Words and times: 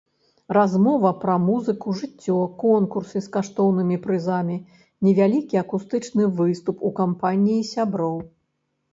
Размова 0.57 1.09
пра 1.23 1.33
музыку, 1.47 1.91
жыццё, 1.97 2.37
конкурсы 2.63 3.21
з 3.25 3.29
каштоўнымі 3.35 3.97
прызамі, 4.05 4.57
невялікі 5.09 5.59
акустычны 5.63 6.23
выступ 6.39 6.77
у 6.89 6.91
кампаніі 7.01 7.69
сяброў. 7.73 8.17